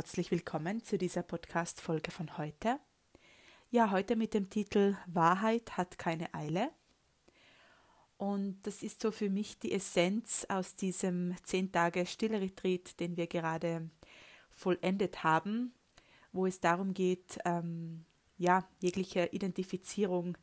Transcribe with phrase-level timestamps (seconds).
[0.00, 2.80] herzlich willkommen zu dieser Podcast-Folge von heute.
[3.68, 6.70] Ja, heute mit dem Titel Wahrheit hat keine Eile.
[8.16, 13.18] Und das ist so für mich die Essenz aus diesem 10 Tage Stille Retreat, den
[13.18, 13.90] wir gerade
[14.48, 15.74] vollendet haben,
[16.32, 18.06] wo es darum geht, ähm,
[18.38, 20.38] ja, jegliche Identifizierung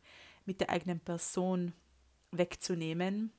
[0.45, 1.73] mit der eigenen Person
[2.29, 3.31] wegzunehmen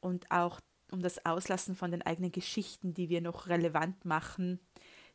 [0.00, 0.60] und auch
[0.92, 4.60] um das Auslassen von den eigenen Geschichten, die wir noch relevant machen,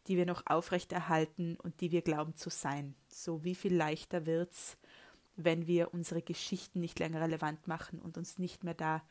[0.07, 2.95] die wir noch aufrechterhalten und die wir glauben zu sein.
[3.07, 4.77] So wie viel leichter wird es,
[5.35, 9.03] wenn wir unsere Geschichten nicht länger relevant machen und uns nicht mehr da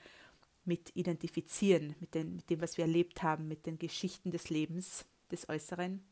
[0.64, 5.06] mit identifizieren, mit, den, mit dem, was wir erlebt haben, mit den Geschichten des Lebens,
[5.30, 6.04] des Äußeren.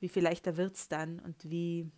[0.00, 1.88] Wie viel leichter wird es dann und wie,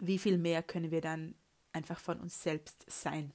[0.00, 1.36] wie viel mehr können wir dann
[1.72, 3.32] einfach von uns selbst sein,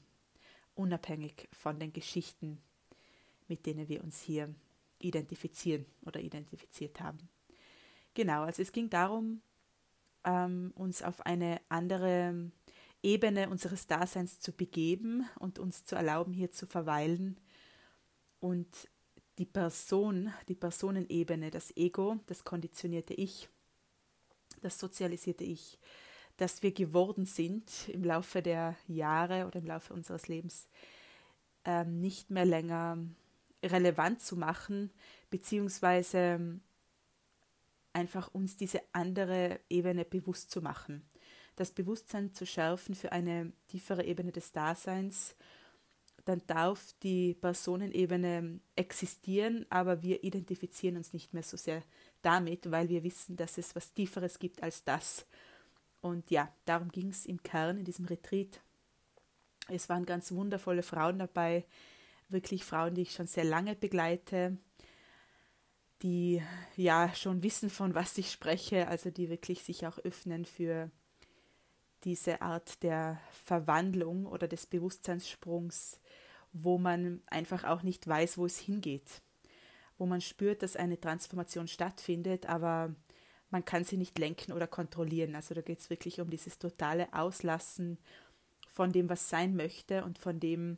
[0.76, 2.62] unabhängig von den Geschichten,
[3.48, 4.54] mit denen wir uns hier
[5.00, 7.30] identifizieren oder identifiziert haben.
[8.14, 9.42] Genau, also es ging darum,
[10.24, 12.52] ähm, uns auf eine andere
[13.04, 17.40] Ebene unseres Daseins zu begeben und uns zu erlauben, hier zu verweilen.
[18.40, 18.68] Und
[19.38, 23.50] die Person, die Personenebene, das Ego, das konditionierte Ich,
[24.62, 25.80] das sozialisierte Ich,
[26.38, 30.68] das wir geworden sind im Laufe der Jahre oder im Laufe unseres Lebens,
[31.66, 32.98] ähm, nicht mehr länger
[33.64, 34.92] relevant zu machen,
[35.30, 36.60] beziehungsweise
[37.94, 41.04] einfach uns diese andere Ebene bewusst zu machen.
[41.56, 45.36] Das Bewusstsein zu schärfen für eine tiefere Ebene des Daseins,
[46.26, 51.84] dann darf die Personenebene existieren, aber wir identifizieren uns nicht mehr so sehr
[52.22, 55.26] damit, weil wir wissen, dass es was Tieferes gibt als das.
[56.02, 58.62] Und ja, darum ging es im Kern in diesem Retreat.
[59.68, 61.66] Es waren ganz wundervolle Frauen dabei,
[62.30, 64.58] wirklich Frauen, die ich schon sehr lange begleite,
[66.04, 66.42] die
[66.76, 70.90] ja schon wissen, von was ich spreche, also die wirklich sich auch öffnen für
[72.04, 76.00] diese Art der Verwandlung oder des Bewusstseinssprungs,
[76.54, 79.22] wo man einfach auch nicht weiß, wo es hingeht,
[79.98, 82.94] wo man spürt, dass eine Transformation stattfindet, aber
[83.52, 85.36] man kann sie nicht lenken oder kontrollieren.
[85.36, 88.00] Also da geht es wirklich um dieses totale Auslassen
[88.68, 90.78] von dem, was sein möchte und von dem,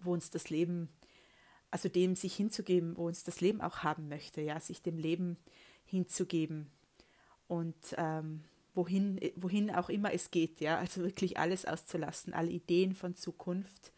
[0.00, 0.88] wo uns das Leben,
[1.70, 5.36] also dem sich hinzugeben, wo uns das Leben auch haben möchte, ja, sich dem Leben
[5.84, 6.70] hinzugeben.
[7.48, 8.44] Und ähm,
[8.74, 13.92] wohin, wohin auch immer es geht, ja, also wirklich alles auszulassen, alle Ideen von Zukunft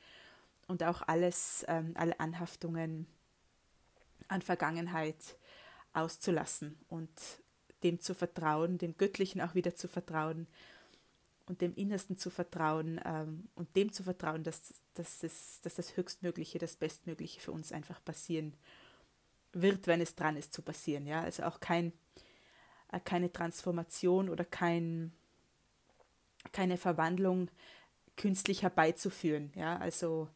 [0.67, 3.07] und auch alles, ähm, alle Anhaftungen
[4.29, 5.37] an Vergangenheit
[5.93, 7.11] auszulassen und
[7.83, 10.47] dem zu vertrauen, dem Göttlichen auch wieder zu vertrauen,
[11.53, 15.99] und dem Innersten zu vertrauen ähm, und dem zu vertrauen, dass, dass, es, dass das
[15.99, 18.55] Höchstmögliche, das Bestmögliche für uns einfach passieren
[19.53, 21.07] wird, wenn es dran ist zu passieren.
[21.07, 21.21] Ja?
[21.21, 21.93] Also auch kein,
[22.91, 25.13] äh, keine Transformation oder kein,
[26.53, 27.51] keine Verwandlung
[28.17, 29.53] künstlich herbeizuführen.
[29.55, 29.77] Ja?
[29.77, 30.31] Also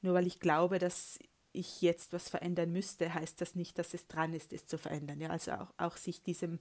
[0.00, 1.18] nur weil ich glaube, dass
[1.50, 5.20] ich jetzt was verändern müsste, heißt das nicht, dass es dran ist, es zu verändern.
[5.20, 5.30] Ja?
[5.30, 6.60] Also auch, auch sich diesem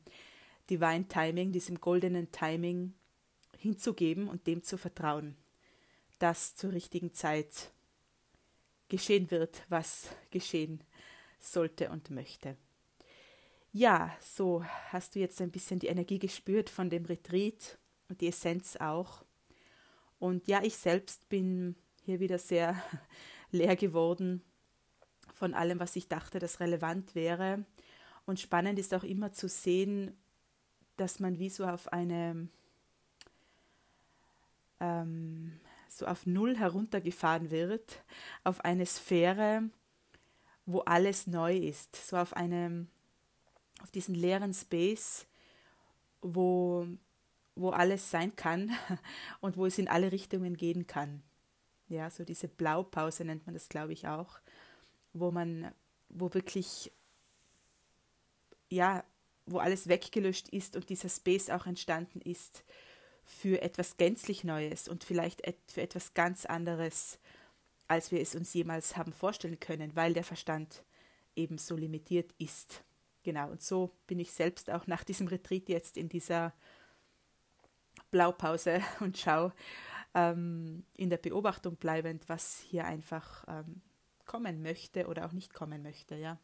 [0.71, 2.95] Divine Timing, diesem goldenen Timing
[3.61, 5.35] hinzugeben und dem zu vertrauen,
[6.17, 7.71] dass zur richtigen Zeit
[8.89, 10.83] geschehen wird, was geschehen
[11.39, 12.57] sollte und möchte.
[13.71, 17.77] Ja, so hast du jetzt ein bisschen die Energie gespürt von dem Retreat
[18.09, 19.23] und die Essenz auch.
[20.17, 22.81] Und ja, ich selbst bin hier wieder sehr
[23.51, 24.41] leer geworden
[25.35, 27.63] von allem, was ich dachte, das relevant wäre.
[28.25, 30.17] Und spannend ist auch immer zu sehen,
[30.97, 32.49] dass man wie so auf eine
[34.81, 35.53] ähm,
[35.87, 38.03] so auf Null heruntergefahren wird,
[38.43, 39.69] auf eine Sphäre,
[40.65, 42.87] wo alles neu ist, so auf einem,
[43.81, 45.27] auf diesen leeren Space,
[46.21, 46.87] wo,
[47.55, 48.71] wo alles sein kann
[49.41, 51.23] und wo es in alle Richtungen gehen kann.
[51.87, 54.39] Ja, so diese Blaupause nennt man das, glaube ich, auch,
[55.13, 55.73] wo man,
[56.09, 56.91] wo wirklich,
[58.69, 59.03] ja,
[59.45, 62.63] wo alles weggelöscht ist und dieser Space auch entstanden ist,
[63.25, 67.19] für etwas gänzlich Neues und vielleicht für etwas ganz anderes,
[67.87, 70.83] als wir es uns jemals haben vorstellen können, weil der Verstand
[71.35, 72.83] eben so limitiert ist.
[73.23, 76.53] Genau, und so bin ich selbst auch nach diesem Retreat jetzt in dieser
[78.09, 79.51] Blaupause und schau
[80.13, 83.81] ähm, in der Beobachtung bleibend, was hier einfach ähm,
[84.25, 86.15] kommen möchte oder auch nicht kommen möchte.
[86.15, 86.37] Ja,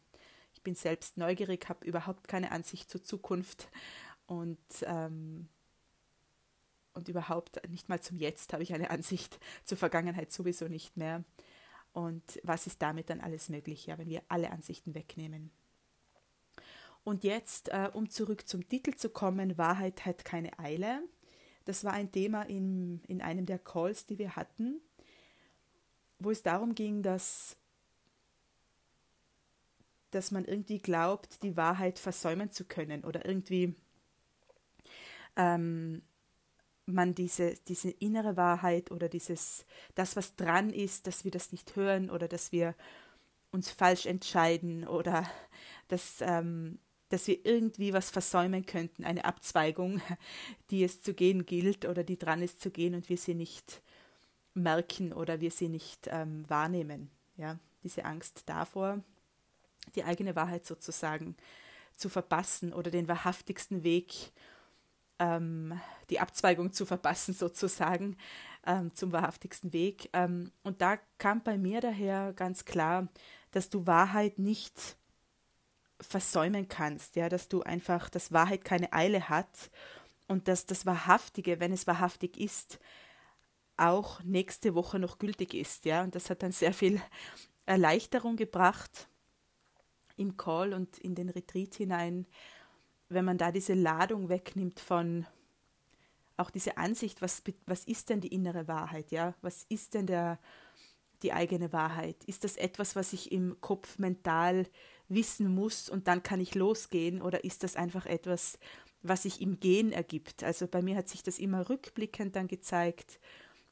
[0.54, 3.68] ich bin selbst neugierig, habe überhaupt keine Ansicht zur Zukunft
[4.26, 5.48] und ähm,
[6.98, 11.24] und überhaupt nicht mal zum Jetzt habe ich eine Ansicht, zur Vergangenheit sowieso nicht mehr.
[11.92, 15.50] Und was ist damit dann alles möglich, ja, wenn wir alle Ansichten wegnehmen?
[17.04, 21.00] Und jetzt, äh, um zurück zum Titel zu kommen, Wahrheit hat keine Eile.
[21.64, 24.80] Das war ein Thema in, in einem der Calls, die wir hatten,
[26.18, 27.56] wo es darum ging, dass,
[30.10, 33.74] dass man irgendwie glaubt, die Wahrheit versäumen zu können oder irgendwie
[35.36, 36.02] ähm,
[36.88, 39.64] man diese, diese innere Wahrheit oder dieses,
[39.94, 42.74] das, was dran ist, dass wir das nicht hören oder dass wir
[43.50, 45.28] uns falsch entscheiden oder
[45.88, 50.00] dass, ähm, dass wir irgendwie was versäumen könnten, eine Abzweigung,
[50.70, 53.82] die es zu gehen gilt oder die dran ist zu gehen und wir sie nicht
[54.54, 57.10] merken oder wir sie nicht ähm, wahrnehmen.
[57.36, 59.02] Ja, diese Angst davor,
[59.94, 61.36] die eigene Wahrheit sozusagen
[61.94, 64.32] zu verpassen oder den wahrhaftigsten Weg,
[65.18, 65.80] ähm,
[66.10, 68.16] die Abzweigung zu verpassen sozusagen
[68.66, 70.10] ähm, zum wahrhaftigsten Weg.
[70.12, 73.08] Ähm, und da kam bei mir daher ganz klar,
[73.50, 74.96] dass du Wahrheit nicht
[76.00, 79.70] versäumen kannst, ja, dass du einfach, dass Wahrheit keine Eile hat
[80.28, 82.78] und dass das Wahrhaftige, wenn es wahrhaftig ist,
[83.76, 86.02] auch nächste Woche noch gültig ist, ja.
[86.02, 87.00] Und das hat dann sehr viel
[87.66, 89.08] Erleichterung gebracht
[90.16, 92.26] im Call und in den Retreat hinein,
[93.08, 95.26] wenn man da diese Ladung wegnimmt von
[96.36, 99.34] auch diese Ansicht, was, was ist denn die innere Wahrheit, ja?
[99.42, 100.38] Was ist denn der,
[101.22, 102.22] die eigene Wahrheit?
[102.24, 104.66] Ist das etwas, was ich im Kopf mental
[105.08, 108.58] wissen muss und dann kann ich losgehen oder ist das einfach etwas,
[109.02, 110.44] was sich im Gehen ergibt?
[110.44, 113.18] Also bei mir hat sich das immer rückblickend dann gezeigt,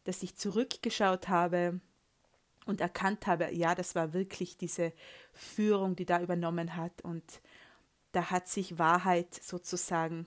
[0.04, 1.80] dass ich zurückgeschaut habe
[2.64, 4.92] und erkannt habe, ja, das war wirklich diese
[5.32, 7.40] Führung, die da übernommen hat und
[8.16, 10.26] da hat sich Wahrheit sozusagen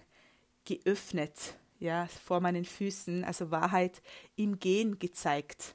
[0.64, 4.04] geöffnet, ja, vor meinen Füßen, also Wahrheit
[4.36, 5.74] im Gehen gezeigt.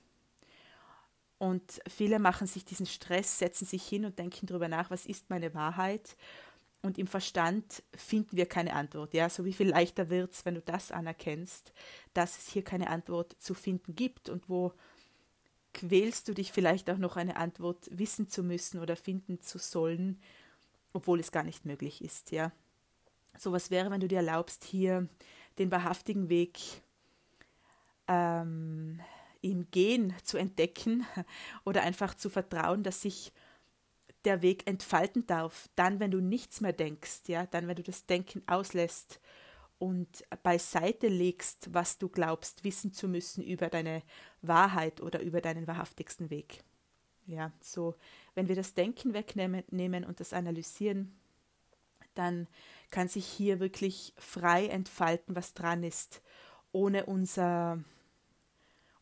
[1.38, 5.28] Und viele machen sich diesen Stress, setzen sich hin und denken darüber nach, was ist
[5.28, 6.16] meine Wahrheit?
[6.82, 9.12] Und im Verstand finden wir keine Antwort.
[9.12, 11.72] Ja, so wie viel leichter wird es, wenn du das anerkennst,
[12.12, 14.72] dass es hier keine Antwort zu finden gibt und wo
[15.72, 20.20] quälst du dich vielleicht auch noch eine Antwort wissen zu müssen oder finden zu sollen,
[20.94, 22.30] obwohl es gar nicht möglich ist.
[22.30, 22.52] Ja,
[23.36, 25.08] so was wäre, wenn du dir erlaubst, hier
[25.58, 26.58] den wahrhaftigen Weg
[28.08, 29.00] ähm,
[29.42, 31.04] im Gehen zu entdecken
[31.64, 33.32] oder einfach zu vertrauen, dass sich
[34.24, 38.06] der Weg entfalten darf, dann, wenn du nichts mehr denkst, ja, dann, wenn du das
[38.06, 39.20] Denken auslässt
[39.78, 44.02] und beiseite legst, was du glaubst, wissen zu müssen über deine
[44.40, 46.64] Wahrheit oder über deinen wahrhaftigsten Weg.
[47.26, 47.94] Ja, so,
[48.34, 51.18] wenn wir das Denken wegnehmen und das analysieren,
[52.14, 52.46] dann
[52.90, 56.20] kann sich hier wirklich frei entfalten, was dran ist,
[56.72, 57.82] ohne unser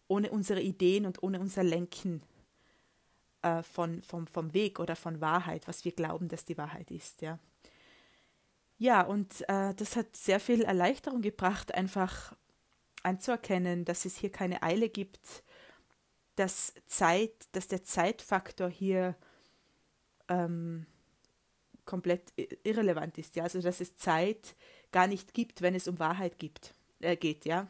[0.09, 2.23] ohne unsere Ideen und ohne unser Lenken
[3.41, 7.23] äh, von, vom, vom Weg oder von Wahrheit, was wir glauben, dass die Wahrheit ist.
[7.23, 7.39] Ja,
[8.79, 12.35] ja und äh, das hat sehr viel Erleichterung gebracht, einfach
[13.03, 15.43] anzuerkennen, dass es hier keine Eile gibt,
[16.37, 19.17] dass Zeit, dass der Zeitfaktor hier
[20.29, 20.87] ähm,
[21.85, 22.33] komplett
[22.65, 24.55] irrelevant ist, ja, also dass es Zeit
[24.93, 27.69] gar nicht gibt, wenn es um Wahrheit gibt, äh, geht, ja.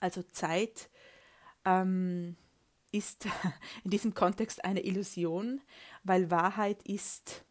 [0.00, 0.90] Also Zeit
[1.64, 2.36] ähm,
[2.92, 3.26] ist
[3.84, 5.60] in diesem Kontext eine Illusion,
[6.04, 7.44] weil Wahrheit ist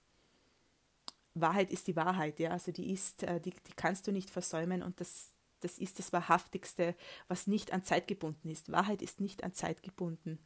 [1.41, 4.83] Wahrheit ist die Wahrheit, ja, also die ist, äh, die, die kannst du nicht versäumen
[4.83, 5.29] und das,
[5.61, 6.95] das ist das Wahrhaftigste,
[7.27, 8.71] was nicht an Zeit gebunden ist.
[8.71, 10.39] Wahrheit ist nicht an Zeit gebunden,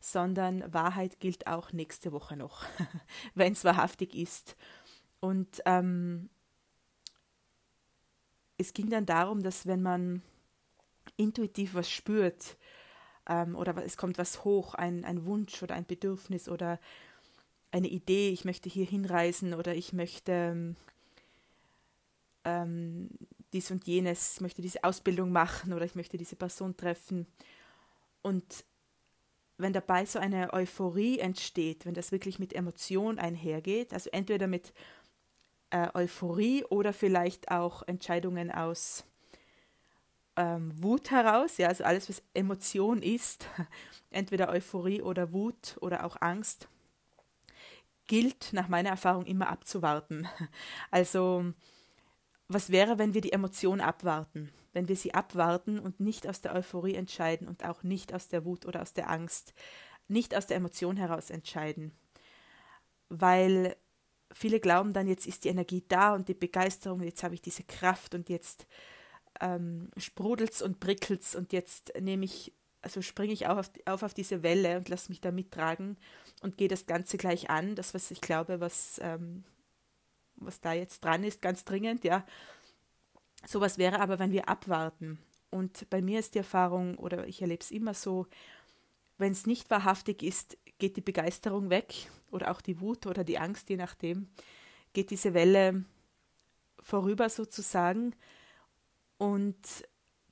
[0.00, 2.64] sondern Wahrheit gilt auch nächste Woche noch,
[3.34, 4.56] wenn es wahrhaftig ist.
[5.20, 6.28] Und ähm,
[8.58, 10.22] es ging dann darum, dass wenn man
[11.16, 12.56] intuitiv was spürt,
[13.26, 16.78] ähm, oder es kommt was hoch, ein, ein Wunsch oder ein Bedürfnis oder
[17.70, 20.74] eine Idee, ich möchte hier hinreisen oder ich möchte
[22.44, 23.10] ähm,
[23.54, 27.26] dies und jenes, ich möchte diese Ausbildung machen oder ich möchte diese Person treffen.
[28.20, 28.64] Und
[29.56, 34.72] wenn dabei so eine Euphorie entsteht, wenn das wirklich mit Emotion einhergeht, also entweder mit
[35.70, 39.04] äh, Euphorie oder vielleicht auch Entscheidungen aus
[40.36, 43.46] ähm, Wut heraus, ja, also alles, was Emotion ist,
[44.10, 46.68] entweder Euphorie oder Wut oder auch Angst,
[48.06, 50.28] gilt nach meiner Erfahrung immer abzuwarten.
[50.90, 51.52] Also,
[52.48, 54.52] was wäre, wenn wir die Emotion abwarten?
[54.72, 58.44] Wenn wir sie abwarten und nicht aus der Euphorie entscheiden und auch nicht aus der
[58.44, 59.54] Wut oder aus der Angst,
[60.08, 61.92] nicht aus der Emotion heraus entscheiden.
[63.08, 63.76] Weil
[64.32, 67.62] viele glauben dann, jetzt ist die Energie da und die Begeisterung, jetzt habe ich diese
[67.62, 68.66] Kraft und jetzt
[69.40, 74.42] ähm, sprudelt's und prickelt's und jetzt nehme ich, also springe ich auf, auf, auf diese
[74.42, 75.96] Welle und lasse mich da mittragen
[76.42, 77.74] und gehe das Ganze gleich an.
[77.74, 79.44] Das, was ich glaube, was, ähm,
[80.36, 82.24] was da jetzt dran ist, ganz dringend, ja.
[83.46, 85.18] Sowas wäre aber, wenn wir abwarten.
[85.50, 88.26] Und bei mir ist die Erfahrung, oder ich erlebe es immer so,
[89.18, 91.94] wenn es nicht wahrhaftig ist, geht die Begeisterung weg
[92.30, 94.28] oder auch die Wut oder die Angst, je nachdem,
[94.92, 95.84] geht diese Welle
[96.80, 98.14] vorüber sozusagen.
[99.18, 99.56] Und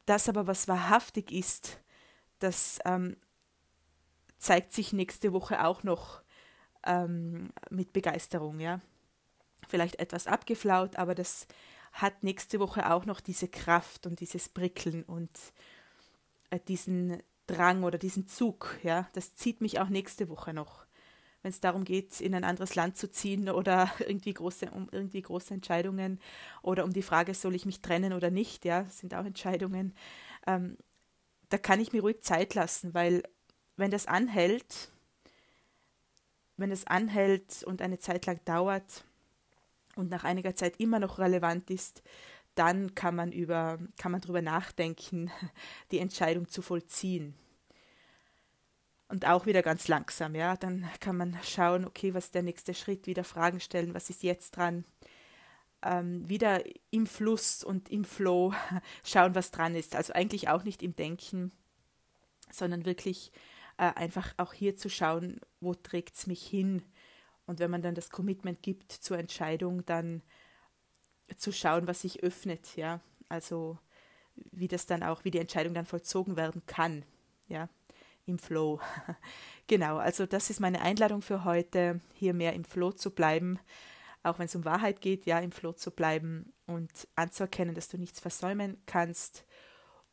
[0.07, 1.81] das aber, was wahrhaftig ist,
[2.41, 3.17] das ähm,
[4.37, 6.23] zeigt sich nächste Woche auch noch
[6.85, 8.81] ähm, mit Begeisterung, ja.
[9.73, 11.47] Vielleicht etwas abgeflaut, aber das
[11.93, 15.31] hat nächste Woche auch noch diese Kraft und dieses Prickeln und
[16.51, 19.09] äh, diesen Drang oder diesen Zug, ja.
[19.15, 20.85] Das zieht mich auch nächste Woche noch
[21.43, 25.23] wenn es darum geht, in ein anderes Land zu ziehen oder irgendwie große, um irgendwie
[25.23, 26.21] große Entscheidungen
[26.63, 29.95] oder um die Frage, soll ich mich trennen oder nicht, ja, sind auch Entscheidungen.
[30.47, 30.77] Ähm,
[31.49, 33.23] da kann ich mir ruhig Zeit lassen, weil
[33.77, 34.91] wenn das anhält,
[36.57, 39.05] wenn es anhält und eine Zeit lang dauert
[39.97, 42.03] und nach einiger Zeit immer noch relevant ist,
[42.55, 45.31] dann kann man über kann man darüber nachdenken,
[45.91, 47.35] die Entscheidung zu vollziehen
[49.13, 50.57] und auch wieder ganz langsam, ja.
[50.57, 54.23] Dann kann man schauen, okay, was ist der nächste Schritt, wieder Fragen stellen, was ist
[54.23, 54.87] jetzt dran,
[55.83, 58.55] ähm, wieder im Fluss und im Flow
[59.05, 59.95] schauen, was dran ist.
[59.95, 61.53] Also eigentlich auch nicht im Denken,
[62.51, 63.33] sondern wirklich
[63.77, 66.83] äh, einfach auch hier zu schauen, wo trägt es mich hin.
[67.47, 70.23] Und wenn man dann das Commitment gibt zur Entscheidung, dann
[71.37, 73.01] zu schauen, was sich öffnet, ja.
[73.29, 73.79] Also
[74.35, 77.05] wie das dann auch, wie die Entscheidung dann vollzogen werden kann,
[77.49, 77.69] ja
[78.27, 78.81] im Flow.
[79.67, 83.59] genau, also das ist meine Einladung für heute, hier mehr im Flow zu bleiben,
[84.23, 87.99] auch wenn es um Wahrheit geht, ja, im Flow zu bleiben und anzuerkennen, dass du
[87.99, 89.45] nichts versäumen kannst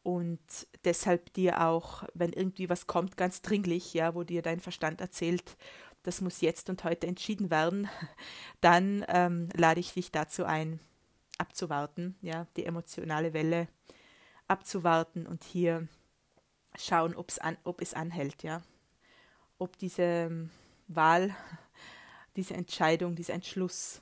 [0.02, 0.40] und
[0.86, 5.58] deshalb dir auch, wenn irgendwie was kommt, ganz dringlich, ja, wo dir dein Verstand erzählt,
[6.04, 7.90] das muss jetzt und heute entschieden werden,
[8.62, 10.80] dann ähm, lade ich dich dazu ein,
[11.38, 13.68] abzuwarten, ja, die emotionale Welle
[14.48, 15.88] abzuwarten und hier
[16.78, 18.62] schauen, ob's an, ob es anhält, ja.
[19.58, 20.50] Ob diese ähm,
[20.88, 21.36] Wahl,
[22.36, 24.02] diese Entscheidung, dieser Entschluss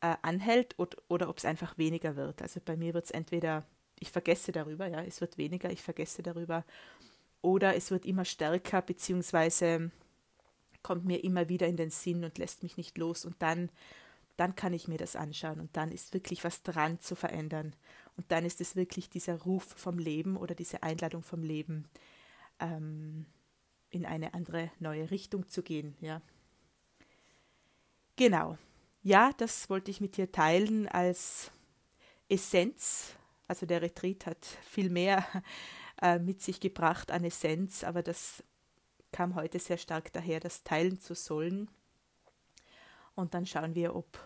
[0.00, 2.42] äh, anhält oder, oder ob es einfach weniger wird.
[2.42, 3.64] Also bei mir wird es entweder,
[3.98, 6.64] ich vergesse darüber, ja, es wird weniger, ich vergesse darüber,
[7.42, 9.90] oder es wird immer stärker, beziehungsweise
[10.86, 13.70] kommt mir immer wieder in den Sinn und lässt mich nicht los und dann
[14.36, 17.74] dann kann ich mir das anschauen und dann ist wirklich was dran zu verändern.
[18.16, 21.88] Und dann ist es wirklich dieser Ruf vom Leben oder diese Einladung vom Leben,
[22.60, 23.26] ähm,
[23.90, 25.96] in eine andere neue Richtung zu gehen.
[26.00, 26.20] Ja.
[28.16, 28.58] Genau.
[29.02, 31.50] Ja, das wollte ich mit dir teilen als
[32.28, 33.14] Essenz.
[33.48, 35.24] Also der Retreat hat viel mehr
[36.02, 38.42] äh, mit sich gebracht an Essenz, aber das
[39.16, 41.70] kam heute sehr stark daher, das teilen zu sollen.
[43.14, 44.18] Und dann schauen wir, ob,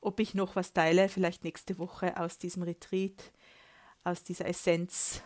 [0.00, 3.30] ob ich noch was teile, vielleicht nächste Woche aus diesem Retreat,
[4.02, 5.22] aus dieser Essenz,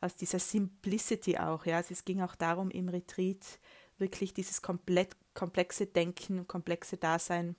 [0.00, 1.66] aus dieser Simplicity auch.
[1.66, 1.78] Ja.
[1.78, 3.58] Also es ging auch darum, im Retreat
[3.98, 7.56] wirklich dieses komplett komplexe Denken, komplexe Dasein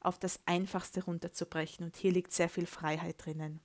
[0.00, 1.84] auf das Einfachste runterzubrechen.
[1.84, 3.60] Und hier liegt sehr viel Freiheit drinnen.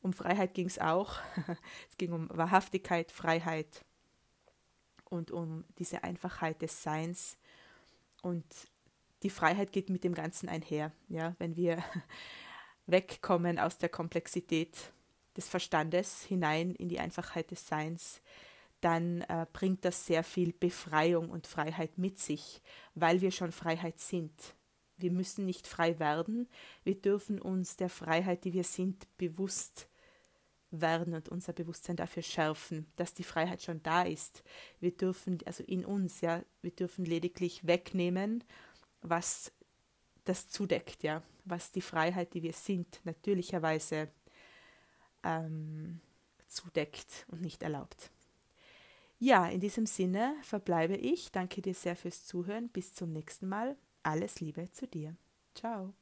[0.00, 1.18] Um Freiheit ging es auch.
[1.90, 3.84] es ging um Wahrhaftigkeit, Freiheit
[5.14, 7.38] und um diese Einfachheit des Seins
[8.22, 8.44] und
[9.22, 10.92] die Freiheit geht mit dem Ganzen einher.
[11.08, 11.82] Ja, wenn wir
[12.86, 14.92] wegkommen aus der Komplexität
[15.36, 18.20] des Verstandes hinein in die Einfachheit des Seins,
[18.80, 22.60] dann äh, bringt das sehr viel Befreiung und Freiheit mit sich,
[22.94, 24.54] weil wir schon Freiheit sind.
[24.96, 26.48] Wir müssen nicht frei werden,
[26.84, 29.88] wir dürfen uns der Freiheit, die wir sind, bewusst
[30.80, 34.42] werden und unser Bewusstsein dafür schärfen, dass die Freiheit schon da ist.
[34.80, 38.44] Wir dürfen, also in uns, ja, wir dürfen lediglich wegnehmen,
[39.02, 39.52] was
[40.24, 44.08] das zudeckt, ja, was die Freiheit, die wir sind, natürlicherweise
[45.22, 46.00] ähm,
[46.46, 48.10] zudeckt und nicht erlaubt.
[49.18, 51.30] Ja, in diesem Sinne verbleibe ich.
[51.30, 52.68] Danke dir sehr fürs Zuhören.
[52.68, 53.76] Bis zum nächsten Mal.
[54.02, 55.16] Alles Liebe zu dir.
[55.54, 55.94] Ciao.